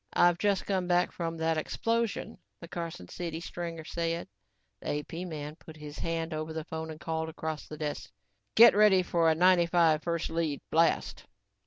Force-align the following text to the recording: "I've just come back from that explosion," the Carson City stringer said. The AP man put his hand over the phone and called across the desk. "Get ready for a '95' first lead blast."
"I've 0.13 0.39
just 0.39 0.65
come 0.65 0.87
back 0.87 1.11
from 1.11 1.37
that 1.37 1.59
explosion," 1.59 2.39
the 2.59 2.67
Carson 2.67 3.07
City 3.07 3.39
stringer 3.39 3.83
said. 3.83 4.27
The 4.81 4.97
AP 5.01 5.13
man 5.27 5.57
put 5.57 5.77
his 5.77 5.99
hand 5.99 6.33
over 6.33 6.53
the 6.53 6.63
phone 6.63 6.89
and 6.89 6.99
called 6.99 7.29
across 7.29 7.67
the 7.67 7.77
desk. 7.77 8.09
"Get 8.55 8.73
ready 8.75 9.03
for 9.03 9.29
a 9.29 9.35
'95' 9.35 10.01
first 10.01 10.31
lead 10.31 10.59
blast." 10.71 11.25